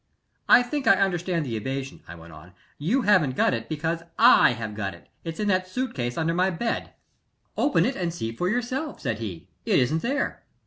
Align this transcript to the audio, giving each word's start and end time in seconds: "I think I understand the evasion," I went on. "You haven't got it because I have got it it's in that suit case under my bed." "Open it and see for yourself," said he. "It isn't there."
"I 0.49 0.63
think 0.63 0.87
I 0.87 0.95
understand 0.95 1.45
the 1.45 1.55
evasion," 1.55 2.01
I 2.07 2.15
went 2.15 2.33
on. 2.33 2.53
"You 2.79 3.03
haven't 3.03 3.35
got 3.35 3.53
it 3.53 3.69
because 3.69 4.01
I 4.17 4.53
have 4.53 4.73
got 4.73 4.95
it 4.95 5.07
it's 5.23 5.39
in 5.39 5.47
that 5.49 5.67
suit 5.67 5.93
case 5.93 6.17
under 6.17 6.33
my 6.33 6.49
bed." 6.49 6.93
"Open 7.55 7.85
it 7.85 7.95
and 7.95 8.11
see 8.11 8.31
for 8.35 8.49
yourself," 8.49 8.99
said 8.99 9.19
he. 9.19 9.47
"It 9.63 9.77
isn't 9.77 10.01
there." 10.01 10.41